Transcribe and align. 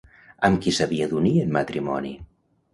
Amb 0.47 0.61
qui 0.63 0.73
s'havia 0.77 1.09
d'unir 1.13 1.35
en 1.45 1.55
matrimoni? 1.61 2.19